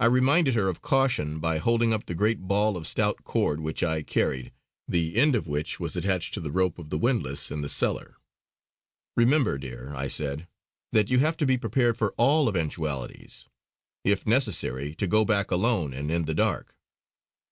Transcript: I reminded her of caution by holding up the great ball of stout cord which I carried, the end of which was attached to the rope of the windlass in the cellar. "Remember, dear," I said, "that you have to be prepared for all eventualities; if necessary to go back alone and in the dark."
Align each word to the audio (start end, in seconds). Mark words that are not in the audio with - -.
I 0.00 0.06
reminded 0.06 0.56
her 0.56 0.66
of 0.68 0.82
caution 0.82 1.38
by 1.38 1.58
holding 1.58 1.92
up 1.92 2.06
the 2.06 2.16
great 2.16 2.40
ball 2.48 2.76
of 2.76 2.84
stout 2.88 3.22
cord 3.22 3.60
which 3.60 3.80
I 3.80 4.02
carried, 4.02 4.50
the 4.88 5.14
end 5.14 5.36
of 5.36 5.46
which 5.46 5.78
was 5.78 5.94
attached 5.94 6.34
to 6.34 6.40
the 6.40 6.50
rope 6.50 6.80
of 6.80 6.90
the 6.90 6.98
windlass 6.98 7.52
in 7.52 7.60
the 7.60 7.68
cellar. 7.68 8.16
"Remember, 9.16 9.56
dear," 9.56 9.94
I 9.94 10.08
said, 10.08 10.48
"that 10.90 11.10
you 11.10 11.20
have 11.20 11.36
to 11.36 11.46
be 11.46 11.56
prepared 11.56 11.96
for 11.96 12.12
all 12.18 12.48
eventualities; 12.48 13.46
if 14.02 14.26
necessary 14.26 14.96
to 14.96 15.06
go 15.06 15.24
back 15.24 15.52
alone 15.52 15.94
and 15.94 16.10
in 16.10 16.24
the 16.24 16.34
dark." 16.34 16.76